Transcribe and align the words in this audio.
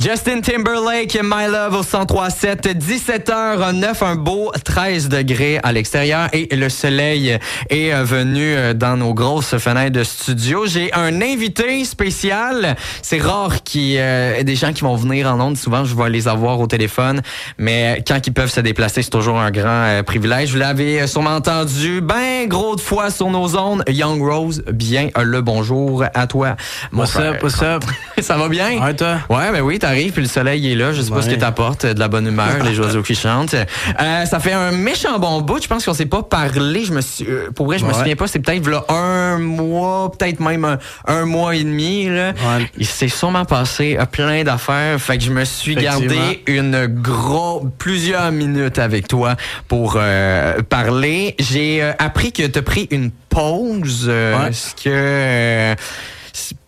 Justin 0.00 0.40
Timberlake, 0.40 1.18
My 1.22 1.46
Love 1.46 1.74
au 1.74 1.82
103.7, 1.82 2.74
17h09, 2.74 4.02
un 4.02 4.14
beau 4.16 4.50
13 4.64 5.10
degrés 5.10 5.60
à 5.62 5.72
l'extérieur 5.72 6.28
et 6.32 6.56
le 6.56 6.70
soleil 6.70 7.38
est 7.68 7.92
venu 8.02 8.74
dans 8.74 8.96
nos 8.96 9.12
grosses 9.12 9.58
fenêtres 9.58 9.98
de 9.98 10.02
studio. 10.02 10.64
J'ai 10.64 10.90
un 10.94 11.20
invité 11.20 11.84
spécial. 11.84 12.76
C'est 13.02 13.18
rare 13.18 13.62
qu'il 13.62 13.82
y 13.82 13.96
ait 13.98 14.42
des 14.42 14.56
gens 14.56 14.72
qui 14.72 14.80
vont 14.80 14.96
venir 14.96 15.30
en 15.30 15.38
ondes. 15.38 15.58
Souvent, 15.58 15.84
je 15.84 15.94
vais 15.94 16.08
les 16.08 16.28
avoir 16.28 16.58
au 16.60 16.66
téléphone, 16.66 17.20
mais 17.58 18.02
quand 18.08 18.26
ils 18.26 18.32
peuvent 18.32 18.50
se 18.50 18.60
déplacer, 18.60 19.02
c'est 19.02 19.10
toujours 19.10 19.38
un 19.38 19.50
grand 19.50 19.68
euh, 19.68 20.02
privilège. 20.02 20.52
Vous 20.52 20.58
l'avez 20.58 21.06
sûrement 21.08 21.36
entendu 21.36 22.00
ben 22.00 22.48
gros 22.48 22.74
de 22.74 22.80
fois 22.80 23.10
sur 23.10 23.28
nos 23.28 23.54
ondes. 23.54 23.84
Young 23.86 24.22
Rose, 24.22 24.62
bien 24.72 25.10
le 25.22 25.42
bonjour 25.42 26.04
à 26.14 26.26
toi. 26.26 26.56
Mon 26.90 27.02
what's 27.02 27.10
frère. 27.10 27.34
up, 27.34 27.42
what's 27.42 27.60
up? 27.60 27.84
Ça 28.22 28.38
va 28.38 28.48
bien? 28.48 28.82
Ouais, 28.82 28.94
toi? 28.94 29.18
Ouais, 29.28 29.52
ben 29.52 29.60
oui, 29.60 29.78
puis 30.12 30.22
le 30.22 30.28
soleil 30.28 30.72
est 30.72 30.74
là. 30.74 30.92
Je 30.92 31.02
sais 31.02 31.10
pas 31.10 31.22
ce 31.22 31.30
que 31.30 31.34
t'apporte, 31.34 31.86
de 31.86 31.98
la 31.98 32.08
bonne 32.08 32.26
humeur, 32.26 32.62
les 32.64 32.78
oiseaux 32.78 33.02
qui 33.02 33.14
chantent. 33.14 33.54
Euh, 33.54 34.24
ça 34.24 34.40
fait 34.40 34.52
un 34.52 34.72
méchant 34.72 35.18
bon 35.18 35.40
bout. 35.40 35.62
Je 35.62 35.68
pense 35.68 35.84
qu'on 35.84 35.94
s'est 35.94 36.06
pas 36.06 36.22
parlé. 36.22 36.84
Je 36.84 36.92
me 36.92 37.00
suis, 37.00 37.24
euh, 37.26 37.50
pour 37.54 37.66
vrai, 37.66 37.78
je 37.78 37.84
me 37.84 37.92
souviens 37.92 38.16
pas. 38.16 38.26
C'est 38.26 38.40
peut-être 38.40 38.68
là 38.68 38.84
un 38.88 39.38
mois, 39.38 40.10
peut-être 40.10 40.40
même 40.40 40.64
un, 40.64 40.78
un, 41.06 41.24
mois 41.26 41.54
et 41.56 41.64
demi. 41.64 42.08
Là. 42.08 42.30
Ouais. 42.30 42.70
Il 42.78 42.86
s'est 42.86 43.08
sûrement 43.08 43.44
passé 43.44 43.96
euh, 43.98 44.06
plein 44.06 44.44
d'affaires. 44.44 45.00
Fait 45.00 45.18
que 45.18 45.24
je 45.24 45.30
me 45.30 45.44
suis 45.44 45.74
gardé 45.74 46.42
une 46.46 46.86
gros 46.86 47.66
plusieurs 47.78 48.32
minutes 48.32 48.78
avec 48.78 49.08
toi 49.08 49.36
pour 49.68 49.94
euh, 49.96 50.62
parler. 50.62 51.34
J'ai 51.38 51.82
euh, 51.82 51.92
appris 51.98 52.32
que 52.32 52.46
t'as 52.46 52.62
pris 52.62 52.88
une 52.90 53.10
pause. 53.10 54.08
Ouais. 54.08 54.52
Ce 54.52 54.74
que 54.74 55.74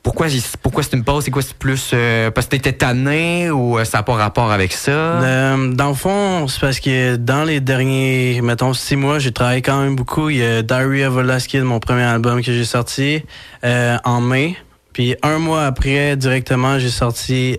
pourquoi 0.02 0.26
pourquoi 0.62 0.82
c'est 0.82 0.94
une 0.96 1.04
pause? 1.04 1.24
C'est 1.24 1.30
quoi? 1.30 1.42
C'est 1.42 1.56
plus 1.56 1.90
euh, 1.92 2.30
parce 2.30 2.46
que 2.46 2.52
t'étais 2.52 2.72
tanné 2.72 3.50
ou 3.50 3.78
euh, 3.78 3.84
ça 3.84 3.98
n'a 3.98 4.02
pas 4.02 4.14
rapport 4.14 4.50
avec 4.50 4.72
ça? 4.72 4.90
Euh, 4.90 5.72
dans 5.72 5.88
le 5.88 5.94
fond, 5.94 6.48
c'est 6.48 6.60
parce 6.60 6.80
que 6.80 7.16
dans 7.16 7.44
les 7.44 7.60
derniers, 7.60 8.40
mettons, 8.42 8.74
six 8.74 8.96
mois, 8.96 9.18
j'ai 9.18 9.32
travaillé 9.32 9.62
quand 9.62 9.80
même 9.80 9.96
beaucoup. 9.96 10.30
Il 10.30 10.38
y 10.38 10.44
a 10.44 10.62
Diary 10.62 11.04
of 11.04 11.16
a 11.16 11.58
mon 11.62 11.80
premier 11.80 12.02
album 12.02 12.42
que 12.42 12.52
j'ai 12.52 12.64
sorti 12.64 13.22
en 13.62 14.20
mai. 14.20 14.56
Puis 14.92 15.16
un 15.22 15.38
mois 15.38 15.64
après, 15.64 16.16
directement, 16.16 16.78
j'ai 16.78 16.90
sorti 16.90 17.58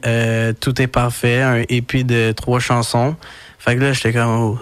Tout 0.60 0.82
est 0.82 0.88
parfait, 0.88 1.42
un 1.42 1.64
EP 1.70 2.04
de 2.04 2.32
trois 2.32 2.60
chansons. 2.60 3.16
Fait 3.58 3.76
que 3.76 3.82
là, 3.82 3.94
j'étais 3.94 4.12
comme... 4.12 4.30
Oh, 4.30 4.60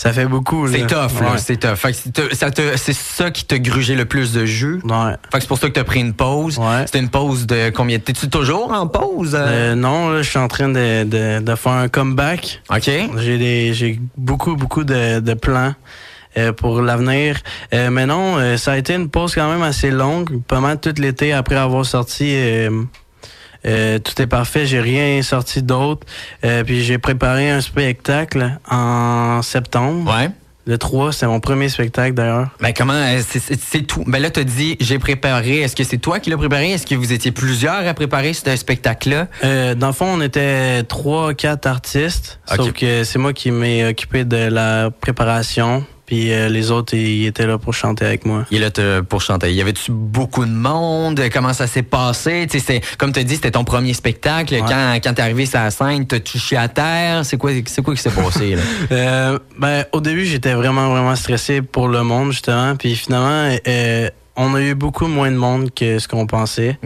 ça 0.00 0.14
fait 0.14 0.24
beaucoup. 0.24 0.66
C'est 0.66 0.86
tough, 0.86 1.20
ouais. 1.20 1.26
là. 1.26 1.36
C'est 1.36 1.58
tough. 1.58 1.74
Fait 1.74 1.92
que 1.92 2.34
ça 2.34 2.50
te, 2.50 2.62
c'est 2.76 2.94
ça 2.94 3.30
qui 3.30 3.44
t'a 3.44 3.58
grugé 3.58 3.94
le 3.94 4.06
plus 4.06 4.32
de 4.32 4.46
jus. 4.46 4.80
Ouais. 4.84 5.12
Fait 5.30 5.38
que 5.38 5.40
c'est 5.40 5.46
pour 5.46 5.58
ça 5.58 5.68
que 5.68 5.74
t'as 5.74 5.84
pris 5.84 6.00
une 6.00 6.14
pause. 6.14 6.58
Ouais. 6.58 6.86
C'était 6.86 7.00
une 7.00 7.10
pause 7.10 7.46
de 7.46 7.68
combien? 7.68 7.98
T'es-tu 7.98 8.30
toujours 8.30 8.72
en 8.72 8.86
pause? 8.86 9.36
Euh, 9.38 9.74
non, 9.74 10.08
là, 10.08 10.22
je 10.22 10.30
suis 10.30 10.38
en 10.38 10.48
train 10.48 10.70
de, 10.70 11.04
de, 11.04 11.40
de 11.40 11.54
faire 11.54 11.72
un 11.72 11.88
comeback. 11.88 12.62
OK. 12.70 12.90
J'ai 13.18 13.36
des, 13.36 13.74
j'ai 13.74 14.00
beaucoup, 14.16 14.56
beaucoup 14.56 14.84
de, 14.84 15.20
de 15.20 15.34
plans. 15.34 15.74
Euh, 16.38 16.52
pour 16.52 16.80
l'avenir. 16.80 17.40
Euh, 17.74 17.90
mais 17.90 18.06
non, 18.06 18.38
euh, 18.38 18.56
ça 18.56 18.70
a 18.74 18.76
été 18.76 18.94
une 18.94 19.10
pause 19.10 19.34
quand 19.34 19.50
même 19.50 19.62
assez 19.62 19.90
longue, 19.90 20.40
pas 20.44 20.60
mal 20.60 20.78
tout 20.78 20.94
l'été 20.96 21.32
après 21.32 21.56
avoir 21.56 21.84
sorti 21.84 22.36
euh, 23.66 23.98
Tout 23.98 24.20
est 24.22 24.26
parfait, 24.26 24.66
j'ai 24.66 24.80
rien 24.80 25.22
sorti 25.22 25.62
d'autre. 25.62 26.06
Euh, 26.44 26.64
puis 26.64 26.82
j'ai 26.82 26.98
préparé 26.98 27.50
un 27.50 27.60
spectacle 27.60 28.58
en 28.70 29.42
septembre. 29.42 30.12
Ouais. 30.16 30.30
Le 30.66 30.76
3, 30.78 31.12
c'est 31.12 31.26
mon 31.26 31.40
premier 31.40 31.68
spectacle 31.70 32.12
d'ailleurs. 32.14 32.50
Ben 32.60 32.72
comment 32.76 32.92
euh, 32.92 33.20
c'est- 33.26 33.86
tout. 33.86 34.04
Ben 34.06 34.20
là 34.20 34.30
t'as 34.30 34.44
dit 34.44 34.76
j'ai 34.78 34.98
préparé. 34.98 35.60
Est-ce 35.62 35.74
que 35.74 35.82
c'est 35.84 35.96
toi 35.98 36.20
qui 36.20 36.30
l'as 36.30 36.36
préparé? 36.36 36.70
Est-ce 36.72 36.86
que 36.86 36.94
vous 36.94 37.12
étiez 37.12 37.32
plusieurs 37.32 37.86
à 37.88 37.94
préparer 37.94 38.34
ce 38.34 38.54
spectacle-là? 38.54 39.26
Euh, 39.42 39.74
dans 39.74 39.88
le 39.88 39.92
fond, 39.94 40.06
on 40.06 40.20
était 40.20 40.82
trois, 40.84 41.32
quatre 41.34 41.66
artistes. 41.66 42.38
Ok. 42.50 42.56
Sauf 42.56 42.72
que 42.72 43.04
c'est 43.04 43.18
moi 43.18 43.32
qui 43.32 43.50
m'ai 43.50 43.86
occupé 43.86 44.24
de 44.24 44.36
la 44.36 44.90
préparation. 44.90 45.84
Puis 46.10 46.32
euh, 46.32 46.48
les 46.48 46.72
autres, 46.72 46.94
ils 46.94 47.26
étaient 47.26 47.46
là 47.46 47.56
pour 47.56 47.72
chanter 47.72 48.04
avec 48.04 48.26
moi. 48.26 48.44
Il 48.50 48.64
est 48.64 48.76
là 48.76 49.00
pour 49.00 49.22
chanter. 49.22 49.52
Y 49.52 49.60
avait-tu 49.60 49.92
beaucoup 49.92 50.44
de 50.44 50.50
monde? 50.50 51.22
Comment 51.32 51.52
ça 51.52 51.68
s'est 51.68 51.84
passé? 51.84 52.48
Comme 52.98 53.12
tu 53.12 53.20
as 53.20 53.22
dit, 53.22 53.36
c'était 53.36 53.52
ton 53.52 53.62
premier 53.62 53.94
spectacle. 53.94 54.54
Ouais. 54.54 54.60
Quand, 54.66 54.98
quand 55.04 55.14
t'es 55.14 55.22
arrivé 55.22 55.46
sur 55.46 55.60
la 55.60 55.70
scène, 55.70 56.08
t'as 56.08 56.18
touché 56.18 56.56
à 56.56 56.66
terre? 56.66 57.24
C'est 57.24 57.36
quoi, 57.36 57.52
c'est 57.64 57.80
quoi 57.82 57.94
qui 57.94 58.02
s'est 58.02 58.10
passé? 58.10 58.56
Là? 58.56 58.62
Euh, 58.90 59.38
ben, 59.56 59.84
au 59.92 60.00
début, 60.00 60.24
j'étais 60.24 60.54
vraiment, 60.54 60.90
vraiment 60.90 61.14
stressé 61.14 61.62
pour 61.62 61.86
le 61.86 62.02
monde, 62.02 62.32
justement. 62.32 62.74
Puis 62.74 62.96
finalement, 62.96 63.56
euh, 63.68 64.10
on 64.34 64.54
a 64.54 64.60
eu 64.60 64.74
beaucoup 64.74 65.06
moins 65.06 65.30
de 65.30 65.36
monde 65.36 65.72
que 65.72 66.00
ce 66.00 66.08
qu'on 66.08 66.26
pensait. 66.26 66.76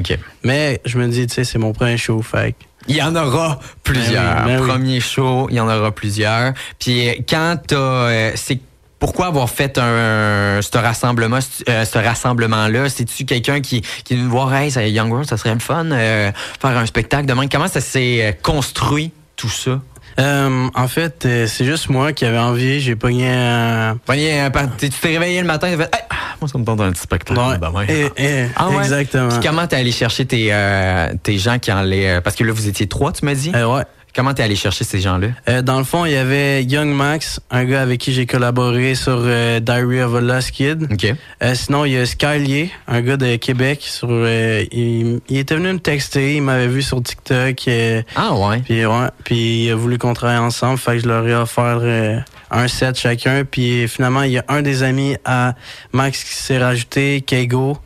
Mais 0.43 0.81
je 0.85 0.99
me 0.99 1.09
dis, 1.09 1.27
tu 1.27 1.35
sais, 1.35 1.45
c'est 1.45 1.59
mon 1.59 1.73
premier 1.73 1.97
show, 1.97 2.21
fait 2.21 2.55
Il 2.89 2.97
y 2.97 3.03
en 3.03 3.17
aura 3.17 3.59
plusieurs. 3.83 4.45
Ben 4.45 4.47
oui, 4.47 4.53
ben 4.53 4.61
oui. 4.61 4.69
Premier 4.69 5.01
show, 5.01 5.49
il 5.51 5.57
y 5.57 5.61
en 5.61 5.69
aura 5.69 5.93
plusieurs. 5.93 6.53
Puis 6.79 7.25
quand 7.27 7.57
t'as... 7.67 8.37
c'est 8.37 8.61
pourquoi 9.05 9.27
avoir 9.27 9.51
fait 9.51 9.77
un, 9.77 10.61
ce 10.63 10.79
rassemblement, 10.79 11.39
euh, 11.69 11.85
ce 11.85 11.99
rassemblement-là? 11.99 12.89
C'est-tu 12.89 13.27
quelqu'un 13.27 13.61
qui, 13.61 13.83
qui 14.03 14.15
venu 14.17 14.29
voir, 14.29 14.55
hey, 14.55 14.71
ça, 14.71 14.83
Young 14.87 15.11
World, 15.11 15.29
ça 15.29 15.37
serait 15.37 15.53
le 15.53 15.61
fun, 15.61 15.91
euh, 15.93 16.33
faire 16.59 16.79
un 16.79 16.87
spectacle 16.87 17.27
demain? 17.27 17.47
Comment 17.47 17.69
ça 17.69 17.83
s'est 17.83 18.25
euh, 18.25 18.33
construit, 18.43 19.13
tout 19.37 19.51
ça? 19.51 19.83
Euh, 20.19 20.69
en 20.75 20.89
fait, 20.89 21.27
euh, 21.27 21.47
c'est 21.47 21.67
juste 21.67 21.91
moi 21.91 22.15
qui 22.15 22.25
avais 22.25 22.39
envie. 22.39 22.81
J'ai 22.81 22.97
pogné 22.97 23.29
un... 23.29 23.99
Euh, 24.09 24.51
par- 24.51 24.75
tu 24.79 24.89
t'es 24.89 25.09
réveillé 25.09 25.43
le 25.43 25.47
matin, 25.47 25.71
tu 25.71 25.77
fait, 25.77 25.83
Hey, 25.95 26.03
ah, 26.09 26.15
moi, 26.41 26.49
ça 26.49 26.57
me 26.57 26.65
tente 26.65 26.81
un 26.81 26.91
petit 26.93 27.03
spectacle. 27.03 27.39
Ouais. 27.39 27.59
demain. 27.59 27.85
Et- 27.87 28.11
et- 28.17 28.47
Ah 28.57 28.71
ouais? 28.71 28.79
Exactement. 28.85 29.29
Puis 29.29 29.47
comment 29.47 29.67
t'es 29.67 29.77
allé 29.77 29.93
chercher 29.93 30.25
tes, 30.25 30.49
euh, 30.51 31.13
tes 31.23 31.37
gens 31.37 31.59
qui 31.59 31.71
allaient... 31.71 32.09
euh, 32.09 32.21
parce 32.23 32.37
que 32.37 32.45
là, 32.45 32.55
vous 32.55 32.69
étiez 32.69 32.87
trois, 32.87 33.13
tu 33.13 33.27
m'as 33.27 33.35
dit? 33.35 33.51
Ouais. 33.51 33.83
Comment 34.15 34.33
t'es 34.33 34.45
allé 34.45 34.55
chercher 34.55 34.85
ces 34.85 35.01
gens-là? 35.01 35.29
Euh, 35.49 35.61
dans 35.61 35.77
le 35.79 35.83
fond, 35.85 36.05
il 36.05 36.13
y 36.13 36.17
avait 36.17 36.63
Young 36.63 36.89
Max, 36.89 37.41
un 37.51 37.65
gars 37.65 37.83
avec 37.83 38.01
qui 38.01 38.13
j'ai 38.13 38.27
collaboré 38.27 38.95
sur 38.95 39.19
euh, 39.25 39.59
Diary 39.59 40.03
of 40.03 40.15
a 40.15 40.21
Lost 40.21 40.53
Kid. 40.53 40.87
OK. 40.93 41.13
Euh, 41.43 41.55
sinon, 41.57 41.85
il 41.85 41.93
y 41.95 41.99
a 41.99 42.07
Skylier, 42.07 42.71
un 42.87 43.01
gars 43.01 43.17
de 43.17 43.35
Québec. 43.37 43.81
Sur, 43.83 44.07
euh, 44.11 44.65
il, 44.71 45.21
il 45.29 45.37
était 45.39 45.57
venu 45.57 45.73
me 45.73 45.81
texter, 45.81 46.37
il 46.37 46.43
m'avait 46.43 46.69
vu 46.69 46.81
sur 46.83 47.03
TikTok. 47.03 47.67
euh, 47.67 48.03
Ah 48.15 48.35
ouais. 48.35 48.59
puis, 48.65 48.87
ouais, 48.87 49.09
puis 49.25 49.65
il 49.65 49.71
a 49.73 49.75
voulu 49.75 49.99
qu'on 49.99 50.15
travaille 50.15 50.39
ensemble. 50.39 50.79
Fait 50.79 50.93
que 50.93 50.99
je 51.01 51.09
leur 51.09 51.27
ai 51.27 51.35
offert 51.35 51.81
euh, 51.83 52.19
un 52.53 52.69
set 52.69 52.97
chacun. 52.97 53.45
Puis 53.45 53.89
finalement, 53.89 54.23
il 54.23 54.31
y 54.33 54.39
a 54.39 54.45
un 54.47 54.63
des 54.63 54.85
amis 54.85 55.17
à 55.25 55.55
Max 55.93 56.23
qui 56.23 56.35
s'est 56.35 56.59
rajouté, 56.59 57.21
Kego. 57.21 57.79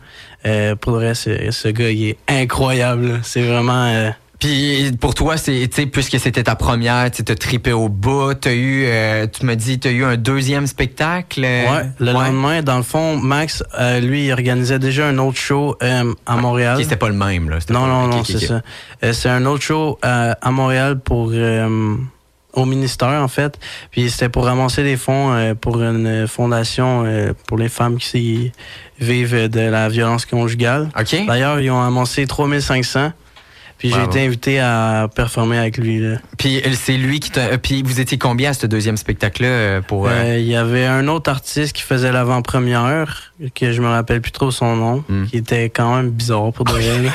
Euh, 0.46 0.76
pour 0.76 0.92
le 0.92 0.98
reste, 0.98 1.22
ce, 1.24 1.50
ce 1.52 1.68
gars, 1.68 1.90
il 1.90 2.08
est 2.10 2.18
incroyable. 2.28 3.20
C'est 3.22 3.42
vraiment... 3.42 4.12
Puis 4.38 4.92
pour 5.00 5.14
toi, 5.14 5.36
c'est 5.36 5.66
tu 5.68 5.82
sais 5.82 5.86
puisque 5.86 6.18
c'était 6.20 6.44
ta 6.44 6.54
première, 6.54 7.10
tu 7.10 7.24
t'as 7.24 7.34
trippé 7.34 7.72
au 7.72 7.88
bout, 7.88 8.34
t'as 8.34 8.52
eu, 8.54 8.84
euh, 8.86 9.26
tu 9.26 9.44
me 9.44 9.56
dis, 9.56 9.80
t'as 9.80 9.90
eu 9.90 10.04
un 10.04 10.16
deuxième 10.16 10.66
spectacle. 10.68 11.42
euh, 11.44 11.64
Ouais, 11.64 11.86
le 11.98 12.12
lendemain, 12.12 12.62
dans 12.62 12.76
le 12.76 12.84
fond, 12.84 13.16
Max, 13.16 13.64
euh, 13.80 13.98
lui, 14.00 14.26
il 14.26 14.32
organisait 14.32 14.78
déjà 14.78 15.08
un 15.08 15.18
autre 15.18 15.38
show 15.38 15.76
euh, 15.82 16.14
à 16.26 16.36
Montréal. 16.36 16.76
Ok, 16.76 16.82
c'était 16.84 16.96
pas 16.96 17.08
le 17.08 17.14
même 17.14 17.50
là. 17.50 17.58
non, 17.70 17.80
pas- 17.80 17.86
non, 17.88 18.06
non, 18.06 18.22
c'est 18.24 18.38
ça. 18.38 18.62
C'est 19.12 19.28
un 19.28 19.44
autre 19.44 19.62
show 19.62 19.98
euh, 20.04 20.32
à 20.40 20.50
Montréal 20.52 21.00
pour 21.00 21.30
euh, 21.32 21.96
au 22.52 22.64
ministère 22.64 23.08
en 23.22 23.28
fait. 23.28 23.58
Puis 23.90 24.08
c'était 24.08 24.28
pour 24.28 24.44
ramasser 24.44 24.84
des 24.84 24.96
fonds 24.96 25.32
euh, 25.32 25.54
pour 25.54 25.82
une 25.82 26.28
fondation 26.28 27.02
euh, 27.06 27.32
pour 27.48 27.58
les 27.58 27.68
femmes 27.68 27.96
qui 27.98 28.52
vivent 29.00 29.48
de 29.48 29.60
la 29.60 29.88
violence 29.88 30.26
conjugale. 30.26 30.90
Ok. 30.98 31.26
D'ailleurs, 31.26 31.58
ils 31.60 31.70
ont 31.72 31.80
amassé 31.82 32.24
3500. 32.26 33.12
Puis 33.78 33.90
j'ai 33.92 34.02
été 34.02 34.24
invité 34.26 34.58
à 34.60 35.08
performer 35.14 35.56
avec 35.58 35.78
lui. 35.78 36.00
Là. 36.00 36.16
Puis 36.36 36.58
euh, 36.58 36.70
c'est 36.74 36.96
lui 36.96 37.20
qui 37.20 37.30
t'a. 37.30 37.42
euh, 37.42 37.58
Puis 37.58 37.82
vous 37.82 38.00
étiez 38.00 38.18
combien 38.18 38.50
à 38.50 38.54
ce 38.54 38.66
deuxième 38.66 38.96
spectacle 38.96 39.44
là 39.44 39.80
pour. 39.82 40.08
euh, 40.08 40.10
Euh, 40.10 40.38
Il 40.38 40.46
y 40.48 40.56
avait 40.56 40.84
un 40.86 41.06
autre 41.08 41.30
artiste 41.30 41.72
qui 41.74 41.82
faisait 41.82 42.10
l'avant-première, 42.10 43.27
que 43.54 43.72
je 43.72 43.80
me 43.80 43.88
rappelle 43.88 44.20
plus 44.20 44.32
trop 44.32 44.50
son 44.50 44.74
nom, 44.76 45.04
Hmm. 45.08 45.26
qui 45.26 45.36
était 45.36 45.70
quand 45.70 45.94
même 45.96 46.10
bizarre 46.10 46.52
pour 46.52 46.64
de 46.64 46.72
vrai. 46.72 47.10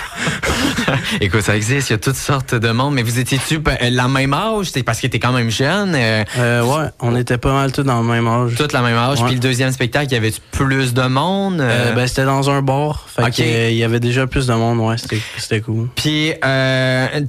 Écoute, 1.22 1.42
ça 1.42 1.56
existe, 1.56 1.90
il 1.90 1.94
y 1.94 1.96
a 1.96 2.00
toutes 2.00 2.16
sortes 2.16 2.56
de 2.56 2.72
monde, 2.72 2.94
mais 2.94 3.04
vous 3.04 3.20
étiez-tu 3.20 3.56
euh, 3.68 3.90
la 3.92 4.08
même 4.08 4.34
âge, 4.34 4.72
c'est 4.74 4.84
parce 4.84 5.00
que 5.00 5.08
t'es 5.08 5.20
quand 5.20 5.32
même 5.32 5.50
jeune, 5.50 5.94
euh, 5.96 6.24
Euh, 6.38 6.64
ouais, 6.64 6.88
on 7.00 7.16
était 7.16 7.38
pas 7.38 7.54
mal 7.54 7.72
tous 7.72 7.84
dans 7.84 8.02
le 8.02 8.08
même 8.08 8.28
âge. 8.28 8.56
toute 8.56 8.74
la 8.74 8.82
même 8.82 8.98
âge. 8.98 9.24
Puis 9.24 9.34
le 9.36 9.40
deuxième 9.40 9.72
spectacle, 9.72 10.08
il 10.12 10.14
y 10.14 10.18
avait 10.18 10.34
plus 10.52 10.94
de 10.94 11.04
monde. 11.04 11.60
euh, 11.62 11.94
ben, 11.94 12.08
c'était 12.08 12.26
dans 12.26 12.50
un 12.50 12.62
bar. 12.62 13.08
Fait 13.08 13.70
il 13.72 13.76
y 13.78 13.84
avait 13.84 14.00
déjà 14.00 14.28
plus 14.28 14.48
de 14.48 14.54
monde, 14.54 14.80
ouais, 14.80 14.96
c'était 15.38 15.62
cool. 15.62 15.90
Puis, 15.96 16.34
tu 16.34 16.40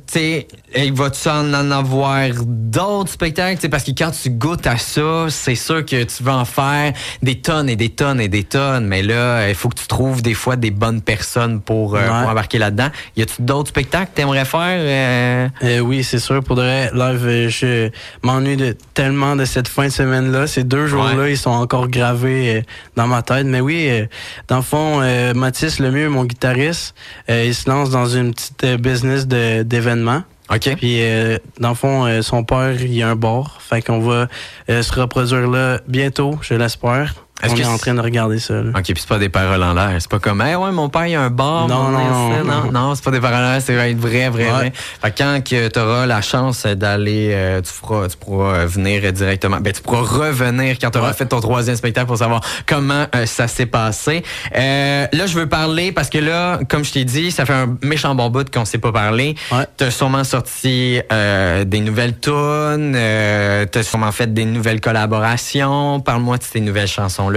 sais, 0.06 0.46
va-tu 0.92 1.28
en, 1.28 1.52
en 1.54 1.70
avoir 1.70 2.20
d'autres 2.44 3.10
spectacles? 3.12 3.58
T'sais, 3.58 3.68
parce 3.68 3.84
que 3.84 3.92
quand 3.92 4.10
tu 4.10 4.30
goûtes 4.30 4.66
à 4.66 4.76
ça, 4.78 5.26
c'est 5.28 5.54
sûr 5.54 5.84
que 5.84 6.02
tu 6.04 6.22
vas 6.22 6.36
en 6.36 6.44
faire 6.44 6.92
des 7.22 7.40
tonnes 7.40 7.68
et 7.68 7.76
des 7.76 7.90
tonnes 7.90 8.20
et 8.20 8.28
des 8.28 8.44
tonnes. 8.44 8.83
Mais 8.86 9.02
là, 9.02 9.48
il 9.48 9.54
faut 9.54 9.68
que 9.68 9.78
tu 9.80 9.86
trouves 9.86 10.22
des 10.22 10.34
fois 10.34 10.56
des 10.56 10.70
bonnes 10.70 11.00
personnes 11.00 11.60
pour, 11.60 11.94
euh, 11.96 12.00
Ouais. 12.00 12.06
pour 12.06 12.30
embarquer 12.30 12.58
là-dedans. 12.58 12.88
Y 13.16 13.22
a-tu 13.22 13.42
d'autres 13.42 13.68
spectacles 13.70 14.10
que 14.12 14.16
t'aimerais 14.16 14.44
faire? 14.44 14.60
euh? 14.62 15.48
Euh, 15.62 15.78
oui, 15.80 16.04
c'est 16.04 16.18
sûr. 16.18 16.42
Pour 16.42 16.56
de 16.56 16.62
vrai, 16.62 16.90
live, 16.94 17.26
euh, 17.26 17.48
je 17.48 17.90
m'ennuie 18.22 18.56
de, 18.56 18.76
tellement 18.94 19.36
de 19.36 19.44
cette 19.44 19.68
fin 19.68 19.84
de 19.86 19.92
semaine-là. 19.92 20.46
Ces 20.46 20.64
deux 20.64 20.86
jours-là, 20.86 21.14
Ouais. 21.16 21.32
ils 21.32 21.38
sont 21.38 21.50
encore 21.50 21.88
gravés 21.88 22.56
euh, 22.56 22.62
dans 22.96 23.06
ma 23.06 23.22
tête. 23.22 23.46
Mais 23.46 23.60
oui, 23.60 23.86
euh, 23.88 24.06
dans 24.48 24.56
le 24.56 24.62
fond, 24.62 25.00
euh, 25.02 25.34
Mathis 25.34 25.78
Lemieux, 25.78 26.08
mon 26.08 26.24
guitariste, 26.24 26.94
euh, 27.30 27.44
il 27.46 27.54
se 27.54 27.68
lance 27.68 27.90
dans 27.90 28.06
une 28.06 28.32
petite 28.34 28.64
euh, 28.64 28.76
business 28.76 29.26
d'événements. 29.26 30.22
OK. 30.50 30.74
Puis, 30.76 30.98
euh, 31.00 31.38
dans 31.58 31.70
le 31.70 31.74
fond, 31.74 32.04
euh, 32.06 32.20
son 32.20 32.44
père, 32.44 32.72
il 32.80 33.02
a 33.02 33.08
un 33.08 33.16
bar. 33.16 33.60
Fait 33.66 33.80
qu'on 33.80 33.98
va 34.00 34.28
euh, 34.68 34.82
se 34.82 34.92
reproduire 34.92 35.48
là 35.48 35.80
bientôt, 35.88 36.38
je 36.42 36.52
l'espère. 36.54 37.14
Est-ce 37.44 37.52
On 37.52 37.56
que 37.56 37.62
est 37.62 37.66
en 37.66 37.78
train 37.78 37.94
de 37.94 38.00
regarder 38.00 38.38
ça. 38.38 38.54
là. 38.54 38.70
OK, 38.74 38.82
puis 38.84 38.94
c'est 38.96 39.08
pas 39.08 39.18
des 39.18 39.28
paroles 39.28 39.62
en 39.62 39.74
l'air. 39.74 39.90
C'est 39.98 40.10
pas 40.10 40.18
comme, 40.18 40.40
hey, 40.40 40.54
ouais, 40.56 40.70
mon 40.72 40.88
père, 40.88 41.06
il 41.06 41.14
a 41.14 41.22
un 41.22 41.30
bar. 41.30 41.68
Non, 41.68 41.90
non, 41.90 41.98
non, 41.98 42.44
non, 42.44 42.72
non, 42.72 42.94
c'est 42.94 43.04
pas 43.04 43.10
des 43.10 43.20
paroles 43.20 43.38
en 43.44 43.52
l'air. 43.52 43.62
C'est 43.62 43.74
vrai, 43.74 43.94
vrai, 43.94 44.28
vrai, 44.30 44.44
Ouais. 44.52 44.72
Fait 45.02 45.10
que 45.10 45.18
quand 45.18 45.40
que 45.44 45.68
t'auras 45.68 46.06
la 46.06 46.20
chance 46.22 46.64
d'aller, 46.66 47.30
euh, 47.32 47.60
tu 47.60 47.70
feras, 47.72 48.08
tu 48.08 48.16
pourras 48.16 48.54
euh, 48.54 48.66
venir 48.66 49.12
directement. 49.12 49.58
Ben, 49.60 49.72
tu 49.72 49.80
pourras 49.82 50.02
revenir 50.02 50.76
quand 50.80 50.90
t'auras 50.90 51.08
Ouais. 51.08 51.12
fait 51.14 51.26
ton 51.26 51.40
troisième 51.40 51.76
spectacle 51.76 52.06
pour 52.06 52.18
savoir 52.18 52.40
comment 52.66 53.06
euh, 53.14 53.26
ça 53.26 53.48
s'est 53.48 53.66
passé. 53.66 54.22
Euh, 54.56 55.06
là, 55.12 55.26
je 55.26 55.34
veux 55.38 55.48
parler 55.48 55.92
parce 55.92 56.08
que 56.10 56.18
là, 56.18 56.60
comme 56.68 56.84
je 56.84 56.92
t'ai 56.92 57.04
dit, 57.04 57.30
ça 57.30 57.44
fait 57.46 57.52
un 57.52 57.76
méchant 57.82 58.14
bon 58.14 58.30
bout 58.30 58.48
qu'on 58.50 58.64
s'est 58.64 58.78
pas 58.78 58.92
parlé. 58.92 59.34
Ouais. 59.52 59.66
T'as 59.76 59.90
sûrement 59.90 60.24
sorti 60.24 61.00
euh, 61.12 61.64
des 61.64 61.80
nouvelles 61.80 62.18
tunes, 62.18 62.94
euh, 62.96 63.66
t'as 63.66 63.82
sûrement 63.82 64.12
fait 64.12 64.32
des 64.32 64.44
nouvelles 64.44 64.80
collaborations. 64.80 66.00
Parle-moi 66.00 66.38
de 66.38 66.42
ces 66.42 66.60
nouvelles 66.60 66.88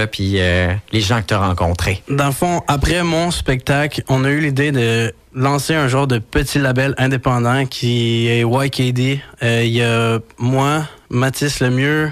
puis 0.06 0.34
euh, 0.36 0.74
les 0.92 1.02
gens 1.02 1.22
que 1.22 1.28
t'as 1.28 1.40
rencontrés. 1.40 2.04
Dans 2.10 2.28
le 2.28 2.32
fond, 2.32 2.62
après 2.68 3.02
mon 3.04 3.32
spectacle, 3.32 4.04
on 4.08 4.24
a 4.24 4.30
eu 4.30 4.40
l'idée 4.42 4.72
de 4.72 5.14
lancer 5.34 5.74
un 5.74 5.88
genre 5.88 6.06
de 6.06 6.20
petit 6.20 6.60
label 6.60 6.94
indépendant 6.98 7.66
qui 7.66 8.28
est 8.28 8.42
YKD. 8.42 9.20
Euh, 9.42 9.64
Il 9.64 9.72
y 9.72 9.82
a 9.82 10.20
moi, 10.38 10.84
Mathis 11.10 11.60
Lemieux, 11.60 12.12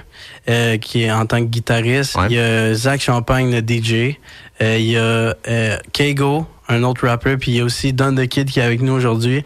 euh, 0.50 0.78
qui 0.78 1.04
est 1.04 1.12
en 1.12 1.26
tant 1.26 1.40
que 1.40 1.50
guitariste. 1.50 2.16
Ouais. 2.16 2.28
Il 2.30 2.36
y 2.36 2.40
a 2.40 2.74
Zach 2.74 3.02
Champagne, 3.02 3.52
le 3.52 3.60
DJ. 3.60 4.18
Il 4.62 4.82
y 4.86 4.98
a 4.98 5.36
Kego, 5.92 6.48
un 6.70 6.84
autre 6.84 7.08
rappeur. 7.08 7.38
Puis 7.38 7.52
il 7.52 7.58
y 7.58 7.62
a 7.62 7.64
aussi 7.64 7.94
Don 7.94 8.16
the 8.16 8.26
Kid 8.28 8.50
qui 8.50 8.60
est 8.60 8.64
avec 8.64 8.82
nous 8.82 8.94
aujourd'hui. 8.94 9.44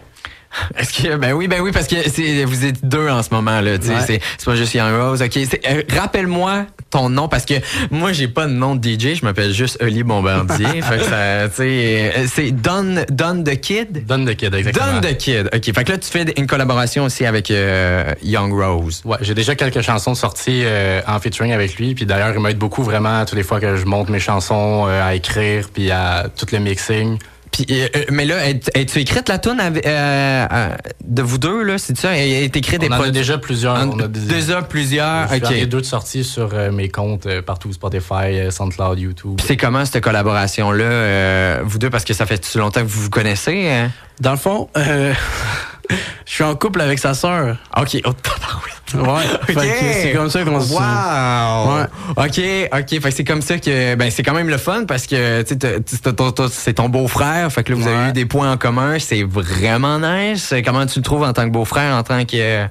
Est-ce 0.77 1.03
que 1.03 1.15
ben 1.15 1.33
oui 1.33 1.47
ben 1.47 1.61
oui 1.61 1.71
parce 1.71 1.87
que 1.87 2.45
vous 2.45 2.65
êtes 2.65 2.83
deux 2.85 3.07
en 3.09 3.23
ce 3.23 3.29
moment 3.33 3.61
là 3.61 3.71
Ouais. 3.71 3.77
c'est 4.05 4.19
c'est 4.37 4.45
pas 4.45 4.55
juste 4.55 4.73
Young 4.73 4.93
Rose 4.99 5.21
ok 5.21 5.37
euh, 5.37 5.83
rappelle-moi 5.95 6.65
ton 6.89 7.09
nom 7.09 7.27
parce 7.27 7.45
que 7.45 7.53
moi 7.91 8.13
j'ai 8.13 8.27
pas 8.27 8.45
de 8.47 8.51
nom 8.51 8.75
de 8.75 8.83
DJ 8.83 9.15
je 9.19 9.25
m'appelle 9.25 9.53
juste 9.53 9.77
Oli 9.81 10.03
Bombardier 10.03 10.81
fait 10.81 10.97
que 10.97 11.13
euh, 11.13 12.25
c'est 12.27 12.51
Don 12.51 13.03
Don 13.09 13.43
the 13.43 13.59
Kid? 13.59 14.05
Donne 14.05 14.25
de 14.25 14.33
Kid, 14.33 14.53
exactement. 14.53 14.99
Don 14.99 15.07
the 15.07 15.17
Kid 15.17 15.49
ok 15.53 15.63
fait 15.75 15.83
que 15.83 15.91
là 15.91 15.97
tu 15.97 16.09
fais 16.09 16.25
une 16.37 16.47
collaboration 16.47 17.03
aussi 17.03 17.25
avec 17.25 17.51
euh, 17.51 18.13
Young 18.23 18.51
Rose 18.53 19.01
Ouais, 19.05 19.17
j'ai 19.21 19.33
déjà 19.35 19.55
quelques 19.55 19.81
chansons 19.81 20.15
sorties 20.15 20.61
euh, 20.65 21.01
en 21.07 21.19
featuring 21.19 21.51
avec 21.51 21.75
lui. 21.77 21.95
Puis 21.95 22.05
d'ailleurs, 22.05 22.33
il 22.33 22.39
m'aide 22.41 22.57
beaucoup 22.57 22.83
vraiment 22.83 23.23
toutes 23.25 23.37
les 23.37 23.43
fois 23.43 23.59
que 23.59 23.75
je 23.75 23.85
monte 23.85 24.09
mes 24.09 24.19
chansons 24.19 24.85
euh, 24.87 25.07
à 25.07 25.15
écrire, 25.15 25.69
puis 25.73 25.91
à 25.91 26.27
tout 26.35 26.45
le 26.51 26.59
mixing. 26.59 27.17
Puis, 27.51 27.65
euh, 27.71 27.87
euh, 27.95 28.03
mais 28.11 28.25
là 28.25 28.47
es-tu 28.47 28.99
écrite 28.99 29.27
la 29.27 29.39
tune 29.39 29.59
avec, 29.59 29.85
euh, 29.85 30.47
euh, 30.51 30.69
de 31.03 31.21
vous 31.21 31.37
deux 31.37 31.63
là? 31.63 31.77
C'est 31.77 31.97
ça? 31.97 32.15
Elle 32.15 32.31
est 32.43 32.55
écrite 32.55 32.79
des 32.79 32.87
On 32.89 32.93
en 32.93 33.01
a 33.01 33.09
déjà 33.09 33.37
plusieurs. 33.37 33.75
en- 33.75 33.89
on 33.89 33.99
a 33.99 34.07
des, 34.07 34.19
déjà 34.19 34.61
plusieurs 34.61 35.27
Je 35.29 35.35
suis 35.35 35.45
ok 35.45 35.51
en 35.63 35.65
deux 35.67 35.81
de 35.81 35.85
sorties 35.85 36.23
sur 36.23 36.49
euh, 36.53 36.71
mes 36.71 36.89
comptes 36.89 37.25
euh, 37.25 37.41
partout, 37.41 37.73
Spotify, 37.73 38.49
SoundCloud, 38.51 38.99
YouTube. 38.99 39.39
C'est 39.45 39.57
comment 39.57 39.83
cette 39.85 40.03
collaboration 40.03 40.71
là 40.71 41.61
vous 41.63 41.79
deux? 41.79 41.89
Parce 41.89 42.05
que 42.05 42.13
ça 42.13 42.25
fait 42.25 42.43
si 42.45 42.57
longtemps 42.57 42.81
que 42.81 42.85
vous 42.87 43.01
vous 43.03 43.09
connaissez 43.09 43.69
hein? 43.69 43.91
Dans 44.19 44.31
le 44.31 44.37
fond, 44.37 44.69
euh, 44.77 45.13
je 46.25 46.31
suis 46.33 46.43
en 46.43 46.55
couple 46.55 46.81
avec 46.81 46.99
sa 46.99 47.13
sœur. 47.13 47.57
OK. 47.77 47.97
Oh. 48.05 48.09
Ouais. 48.95 49.23
Que 49.47 49.61
c'est 49.61 50.13
comme 50.13 50.29
ça 50.29 50.43
qu'on 50.43 50.61
se 50.61 50.73
Wow! 50.73 51.77
Ouais. 51.77 51.85
OK, 52.17 52.79
OK. 52.79 52.89
Fait 52.89 53.09
que 53.09 53.11
c'est 53.11 53.23
comme 53.23 53.41
ça 53.41 53.57
que. 53.57 53.95
Ben, 53.95 54.09
c'est 54.11 54.23
quand 54.23 54.33
même 54.33 54.49
le 54.49 54.57
fun 54.57 54.85
parce 54.87 55.05
que, 55.05 55.41
tu 55.43 55.55
sais, 55.59 56.49
c'est 56.51 56.73
ton 56.73 56.89
beau-frère. 56.89 57.51
Fait 57.51 57.63
que 57.63 57.73
là, 57.73 57.77
vous 57.77 57.87
avez 57.87 58.09
eu 58.09 58.13
des 58.13 58.25
points 58.25 58.51
en 58.51 58.57
commun. 58.57 58.97
C'est 58.99 59.23
vraiment 59.23 59.99
nice. 59.99 60.53
Comment 60.65 60.85
tu 60.85 60.99
le 60.99 61.03
trouves 61.03 61.23
en 61.23 61.33
tant 61.33 61.45
que 61.45 61.51
beau-frère, 61.51 61.95
en 61.95 62.03
tant 62.03 62.25
que. 62.25 62.65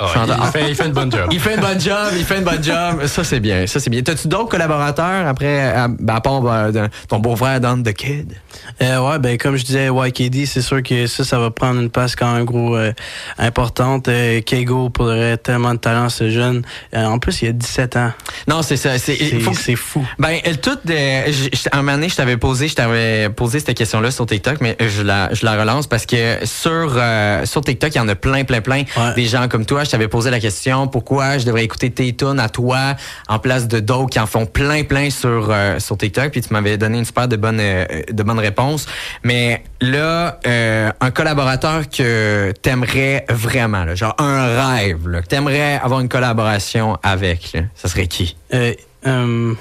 Euh, 0.00 0.06
Ah, 0.14 0.26
il, 0.44 0.50
fait, 0.50 0.70
il 0.70 0.74
fait 0.74 0.86
une 0.86 0.92
bonne 0.92 1.10
job. 1.12 1.28
Il 1.30 1.40
fait 1.40 1.54
une 1.54 1.60
bonne 1.60 1.80
job, 1.80 1.96
il 2.16 2.24
fait 2.24 2.38
une 2.38 2.44
bonne 2.44 2.62
job. 2.62 3.06
Ça, 3.06 3.24
c'est 3.24 3.40
bien. 3.40 3.66
Ça, 3.66 3.80
c'est 3.80 3.90
bien. 3.90 4.02
T'as-tu 4.02 4.28
d'autres 4.28 4.48
collaborateurs 4.48 5.26
après, 5.26 5.60
à, 5.72 5.88
ben, 5.88 6.14
à 6.14 6.20
part 6.20 6.40
de- 6.72 6.88
ton 7.08 7.18
beau-frère 7.18 7.60
Don 7.60 7.82
the 7.82 7.92
Kid? 7.92 8.34
Euh, 8.82 8.98
ouais, 8.98 9.18
ben 9.18 9.36
comme 9.38 9.56
je 9.56 9.64
disais, 9.64 9.88
YKD, 9.88 10.46
c'est 10.46 10.62
sûr 10.62 10.82
que 10.82 11.06
ça, 11.06 11.24
ça 11.24 11.38
va 11.38 11.50
prendre 11.50 11.80
une 11.80 11.90
place 11.90 12.16
quand 12.16 12.32
même 12.34 12.44
gros 12.44 12.76
euh, 12.76 12.92
importante. 13.38 14.08
Euh, 14.08 14.40
Kego, 14.40 14.90
pour 14.90 15.06
le 15.06 15.36
tellement 15.36 15.74
de 15.74 15.78
talent, 15.78 16.08
ce 16.08 16.30
jeune. 16.30 16.62
Euh, 16.94 17.04
en 17.04 17.18
plus, 17.18 17.42
il 17.42 17.48
a 17.48 17.52
17 17.52 17.96
ans. 17.96 18.12
Non, 18.48 18.62
c'est 18.62 18.76
ça. 18.76 18.98
C'est, 18.98 19.14
il 19.16 19.44
que- 19.44 19.76
fou. 19.76 20.06
Ben, 20.18 20.38
je- 20.46 21.68
à 21.70 21.76
un 21.78 21.82
moment 21.82 21.92
donné, 21.92 22.08
je 22.08 22.16
t'avais 22.16 22.36
posé, 22.36 22.68
je 22.68 22.74
t'avais 22.74 23.28
posé 23.30 23.60
cette 23.60 23.76
question-là 23.76 24.10
sur 24.10 24.26
TikTok, 24.26 24.58
mais 24.60 24.76
je 24.80 25.02
la, 25.02 25.32
je 25.32 25.44
la 25.44 25.58
relance 25.58 25.86
parce 25.86 26.06
que 26.06 26.38
sur, 26.44 26.94
euh, 26.96 27.44
sur 27.46 27.60
TikTok, 27.62 27.94
il 27.94 27.98
y 27.98 28.00
en 28.00 28.08
a 28.08 28.14
plein, 28.14 28.44
plein, 28.44 28.60
plein 28.60 28.82
Ouais. 28.96 29.14
des 29.14 29.26
gens 29.26 29.46
comme 29.48 29.64
toi. 29.66 29.84
Je 29.90 29.96
t'avais 29.96 30.06
posé 30.06 30.30
la 30.30 30.38
question, 30.38 30.86
pourquoi 30.86 31.38
je 31.38 31.46
devrais 31.46 31.64
écouter 31.64 31.90
tes 31.90 32.14
tunes 32.14 32.38
à 32.38 32.48
toi 32.48 32.94
en 33.26 33.40
place 33.40 33.66
de 33.66 33.80
d'autres 33.80 34.10
qui 34.10 34.20
en 34.20 34.26
font 34.28 34.46
plein, 34.46 34.84
plein 34.84 35.10
sur, 35.10 35.48
euh, 35.50 35.80
sur 35.80 35.98
TikTok, 35.98 36.30
puis 36.30 36.42
tu 36.42 36.52
m'avais 36.52 36.78
donné 36.78 36.98
une 36.98 37.04
super 37.04 37.26
de 37.26 37.34
bonne, 37.34 37.58
euh, 37.58 37.84
de 38.08 38.22
bonnes 38.22 38.38
réponses. 38.38 38.86
Mais 39.24 39.64
là, 39.80 40.38
euh, 40.46 40.92
un 41.00 41.10
collaborateur 41.10 41.88
que 41.88 42.52
t'aimerais 42.62 43.24
vraiment, 43.30 43.84
là, 43.84 43.96
genre 43.96 44.14
un 44.18 44.76
rêve, 44.76 45.08
là, 45.08 45.22
que 45.22 45.26
t'aimerais 45.26 45.80
avoir 45.82 45.98
une 45.98 46.08
collaboration 46.08 46.96
avec, 47.02 47.52
là, 47.52 47.62
ça 47.74 47.88
serait 47.88 48.06
qui? 48.06 48.36
Euh, 48.54 49.54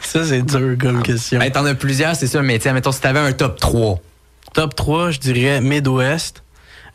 ça, 0.00 0.24
c'est 0.24 0.40
dur 0.40 0.76
comme 0.80 1.02
question. 1.02 1.38
Ben, 1.40 1.52
t'en 1.52 1.66
as 1.66 1.74
plusieurs, 1.74 2.16
c'est 2.16 2.26
sûr, 2.26 2.42
mais 2.42 2.58
tiens, 2.58 2.72
mettons, 2.72 2.90
si 2.90 3.02
t'avais 3.02 3.20
un 3.20 3.32
top 3.32 3.60
3. 3.60 4.00
Top 4.54 4.74
3, 4.74 5.10
je 5.10 5.18
dirais 5.18 5.60
Midwest. 5.60 6.42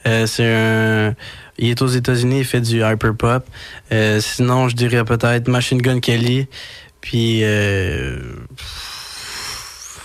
C'est 0.04 0.46
un. 0.46 1.14
Il 1.58 1.70
est 1.70 1.82
aux 1.82 1.88
États-Unis, 1.88 2.40
il 2.40 2.46
fait 2.46 2.62
du 2.62 2.84
hyperpop. 2.84 3.44
Euh, 3.92 4.20
sinon, 4.22 4.70
je 4.70 4.76
dirais 4.76 5.04
peut-être 5.04 5.48
Machine 5.48 5.82
Gun 5.82 6.00
Kelly. 6.00 6.48
Puis. 7.02 7.40
Euh, 7.44 8.20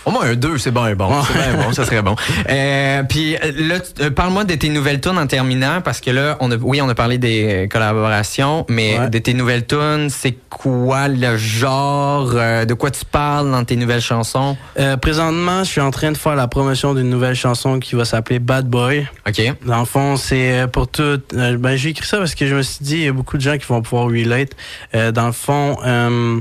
Au 0.05 0.11
moins 0.11 0.25
un 0.25 0.35
2, 0.35 0.57
c'est 0.57 0.71
bon, 0.71 0.91
bon. 0.95 1.23
C'est 1.23 1.33
bien 1.33 1.63
bon, 1.63 1.71
ça 1.73 1.85
serait 1.85 2.01
bon. 2.01 2.15
Euh, 2.49 3.03
puis 3.03 3.35
euh, 3.35 3.51
là, 3.55 3.75
euh, 4.01 4.09
parle-moi 4.11 4.43
de 4.43 4.53
tes 4.55 4.67
nouvelles 4.69 4.99
tunes 4.99 5.17
en 5.17 5.27
terminant, 5.27 5.79
parce 5.81 6.01
que 6.01 6.11
là, 6.11 6.35
on 6.41 6.51
a, 6.51 6.57
oui, 6.57 6.81
on 6.81 6.89
a 6.89 6.95
parlé 6.95 7.17
des 7.17 7.69
collaborations, 7.71 8.65
mais 8.69 8.99
Ouais. 8.99 9.09
de 9.09 9.17
tes 9.19 9.33
nouvelles 9.33 9.65
tunes, 9.65 10.09
c'est 10.09 10.35
quoi 10.49 11.07
le 11.07 11.37
genre, 11.37 12.31
euh, 12.35 12.65
de 12.65 12.73
quoi 12.73 12.91
tu 12.91 13.05
parles 13.05 13.49
dans 13.49 13.63
tes 13.63 13.75
nouvelles 13.77 14.01
chansons? 14.01 14.57
euh, 14.77 14.97
présentement, 14.97 15.63
je 15.63 15.69
suis 15.71 15.81
en 15.81 15.91
train 15.91 16.11
de 16.11 16.17
faire 16.17 16.35
la 16.35 16.47
promotion 16.47 16.93
d'une 16.93 17.09
nouvelle 17.09 17.35
chanson 17.35 17.79
qui 17.79 17.95
va 17.95 18.03
s'appeler 18.05 18.39
Bad 18.39 18.67
Boy. 18.67 19.07
OK. 19.27 19.41
Dans 19.65 19.79
le 19.79 19.85
fond, 19.85 20.17
c'est 20.17 20.59
euh, 20.63 20.67
pour 20.67 20.87
tout. 20.89 21.01
euh, 21.33 21.57
ben, 21.57 21.75
j'ai 21.77 21.89
écrit 21.89 22.05
ça 22.05 22.17
parce 22.17 22.35
que 22.35 22.45
je 22.45 22.55
me 22.55 22.61
suis 22.61 22.83
dit, 22.83 22.95
il 22.97 23.03
y 23.05 23.07
a 23.07 23.13
beaucoup 23.13 23.37
de 23.37 23.41
gens 23.41 23.57
qui 23.57 23.65
vont 23.67 23.81
pouvoir 23.81 24.07
relate. 24.07 24.49
Euh, 24.95 25.11
dans 25.13 25.27
le 25.27 25.31
fond, 25.31 25.77
euh, 25.85 26.39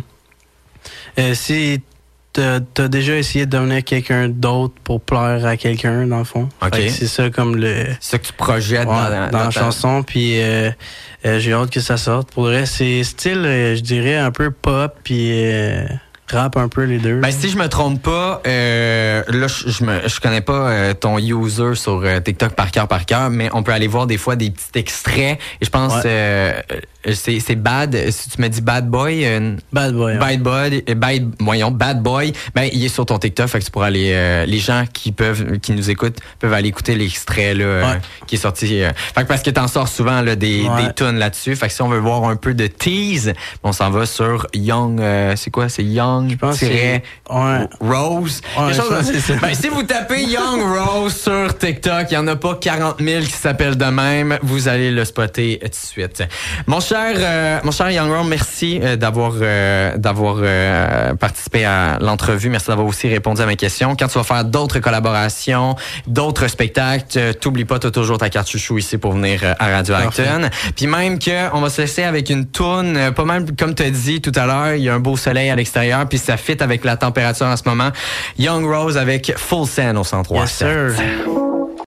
euh, 1.18 1.34
si 1.34 1.80
t'as 2.32 2.60
as 2.78 2.88
déjà 2.88 3.16
essayé 3.16 3.46
de 3.46 3.50
devenir 3.50 3.84
quelqu'un 3.84 4.28
d'autre 4.28 4.74
pour 4.84 5.00
plaire 5.00 5.44
à 5.46 5.56
quelqu'un, 5.56 6.06
dans 6.06 6.18
le 6.18 6.24
fond? 6.24 6.48
Ok. 6.62 6.74
Fait 6.74 6.86
que 6.86 6.90
C'est 6.92 7.06
ça 7.06 7.30
comme 7.30 7.56
le. 7.56 7.86
C'est 8.00 8.12
ça 8.12 8.18
que 8.18 8.26
tu 8.26 8.32
projettes 8.32 8.88
Ouais, 8.88 8.94
dans, 8.94 9.10
dans, 9.26 9.30
dans 9.30 9.44
la 9.44 9.50
chanson, 9.50 10.02
puis 10.02 10.40
euh, 10.40 10.70
euh, 11.26 11.38
j'ai 11.38 11.52
hâte 11.52 11.70
que 11.70 11.80
ça 11.80 11.96
sorte. 11.96 12.32
Pour 12.32 12.44
le 12.46 12.50
reste, 12.56 12.74
c'est 12.76 13.02
style, 13.04 13.44
euh, 13.44 13.76
je 13.76 13.80
dirais, 13.80 14.16
un 14.16 14.30
peu 14.30 14.50
pop, 14.50 14.94
puis 15.04 15.30
euh, 15.32 15.84
rap 16.30 16.56
un 16.56 16.68
peu 16.68 16.84
les 16.84 16.98
deux. 16.98 17.20
Ben, 17.20 17.30
si 17.30 17.50
je 17.50 17.58
me 17.58 17.68
trompe 17.68 18.00
pas, 18.02 18.40
euh, 18.46 19.22
là, 19.28 19.46
je, 19.48 19.68
je, 19.68 19.84
me, 19.84 20.08
je 20.08 20.18
connais 20.18 20.40
pas 20.40 20.70
euh, 20.70 20.94
ton 20.94 21.18
user 21.18 21.74
sur 21.74 22.00
euh, 22.02 22.20
TikTok 22.20 22.54
par 22.54 22.70
cœur 22.70 22.88
par 22.88 23.04
cœur, 23.04 23.28
mais 23.28 23.50
on 23.52 23.62
peut 23.62 23.72
aller 23.72 23.86
voir 23.88 24.06
des 24.06 24.16
fois 24.16 24.34
des 24.36 24.50
petits 24.50 24.78
extraits. 24.78 25.38
Et 25.60 25.64
je 25.64 25.70
pense 25.70 26.02
Ouais. 26.04 26.64
C'est 27.12 27.40
c'est 27.40 27.56
bad. 27.56 27.96
Si 28.10 28.30
tu 28.30 28.40
me 28.40 28.48
dis 28.48 28.60
bad 28.60 28.88
boy, 28.88 29.24
euh, 29.24 29.56
Bad 29.72 29.94
boy. 29.94 30.14
hein. 30.14 30.18
bad 30.18 30.40
boy, 30.42 30.84
euh, 30.88 30.94
bad, 30.94 31.30
voyons, 31.40 31.70
bad 31.70 32.02
boy, 32.02 32.32
ben 32.54 32.68
il 32.72 32.84
est 32.84 32.88
sur 32.88 33.06
ton 33.06 33.18
TikTok, 33.18 33.48
fait 33.48 33.58
que 33.60 33.64
tu 33.64 33.70
pourras 33.70 33.86
aller. 33.86 34.12
euh, 34.12 34.46
les 34.46 34.58
gens 34.58 34.84
qui 34.92 35.12
peuvent, 35.12 35.58
qui 35.58 35.72
nous 35.72 35.90
écoutent, 35.90 36.18
peuvent 36.38 36.52
aller 36.52 36.68
écouter 36.68 36.94
l'extrait 36.94 37.54
là 37.54 37.64
euh, 37.64 37.94
qui 38.26 38.36
est 38.36 38.38
sorti. 38.38 38.82
euh, 38.82 38.90
fait 39.14 39.22
que 39.22 39.28
parce 39.28 39.42
que 39.42 39.50
t'en 39.50 39.68
sors 39.68 39.88
souvent 39.88 40.20
là 40.22 40.36
des 40.36 40.62
Ouais. 40.62 40.86
des 40.86 40.94
tunes 40.94 41.18
là-dessus. 41.18 41.56
Fait 41.56 41.66
que 41.68 41.72
si 41.72 41.82
on 41.82 41.88
veut 41.88 41.98
voir 41.98 42.24
un 42.24 42.36
peu 42.36 42.54
de 42.54 42.66
tease, 42.66 43.32
on 43.62 43.72
s'en 43.72 43.90
va 43.90 44.06
sur 44.06 44.46
Young. 44.54 45.00
euh, 45.00 45.34
c'est 45.36 45.50
quoi 45.50 45.68
C'est 45.68 45.82
Young. 45.84 46.36
que 46.38 46.54
tiret 46.54 47.02
ouais. 47.30 47.66
Rose. 47.80 48.40
Je 48.68 48.72
ça. 48.74 49.34
Ben, 49.40 49.54
si 49.54 49.68
vous 49.68 49.82
tapez 49.82 50.24
Young 50.24 50.60
Rose 50.62 51.14
sur 51.16 51.56
TikTok, 51.58 52.06
il 52.10 52.14
n'y 52.14 52.16
en 52.18 52.28
a 52.28 52.36
pas 52.36 52.54
40 52.54 53.00
000 53.00 53.22
qui 53.24 53.30
s'appellent 53.32 53.76
de 53.76 53.84
même. 53.86 54.38
Vous 54.42 54.68
allez 54.68 54.90
le 54.90 55.04
spotter 55.04 55.58
tout 55.62 55.68
de 55.68 55.74
suite. 55.74 56.22
Mon 56.66 56.80
cher, 56.92 57.14
euh, 57.16 57.60
mon 57.64 57.70
cher 57.70 57.90
Young 57.90 58.10
Rose, 58.10 58.26
merci 58.28 58.78
euh, 58.82 58.96
d'avoir 58.96 59.32
euh, 59.40 59.96
d'avoir 59.96 60.36
euh, 60.40 61.14
participé 61.14 61.64
à 61.64 61.98
l'entrevue. 62.00 62.50
Merci 62.50 62.68
d'avoir 62.68 62.86
aussi 62.86 63.08
répondu 63.08 63.40
à 63.40 63.46
mes 63.46 63.56
questions. 63.56 63.96
Quand 63.98 64.08
tu 64.08 64.18
vas 64.18 64.24
faire 64.24 64.44
d'autres 64.44 64.78
collaborations, 64.78 65.74
d'autres 66.06 66.48
spectacles, 66.48 67.06
euh, 67.16 67.32
t'oublies 67.32 67.64
pas, 67.64 67.78
t'as 67.78 67.90
toujours 67.90 68.18
ta 68.18 68.28
carte 68.28 68.48
chouchou 68.48 68.76
ici 68.76 68.98
pour 68.98 69.12
venir 69.12 69.40
euh, 69.42 69.54
à 69.58 69.68
Radio. 69.68 69.94
Acton. 69.94 70.50
Puis 70.76 70.86
même 70.86 71.18
que 71.18 71.54
on 71.54 71.62
va 71.62 71.70
se 71.70 71.80
laisser 71.80 72.02
avec 72.02 72.28
une 72.28 72.46
toune, 72.46 72.96
euh, 72.98 73.10
pas 73.10 73.24
mal 73.24 73.46
comme 73.58 73.74
tu 73.74 73.84
as 73.84 73.90
dit 73.90 74.20
tout 74.20 74.32
à 74.34 74.44
l'heure, 74.44 74.74
il 74.74 74.82
y 74.82 74.90
a 74.90 74.94
un 74.94 75.00
beau 75.00 75.16
soleil 75.16 75.48
à 75.48 75.56
l'extérieur, 75.56 76.06
puis 76.06 76.18
ça 76.18 76.36
fit 76.36 76.62
avec 76.62 76.84
la 76.84 76.98
température 76.98 77.46
en 77.46 77.56
ce 77.56 77.62
moment. 77.64 77.90
Young 78.38 78.66
Rose 78.66 78.98
avec 78.98 79.32
Full 79.38 79.66
Send 79.66 79.96
au 79.96 80.04
103. 80.04 80.40
Yes, 80.40 80.52
sir. 80.52 81.51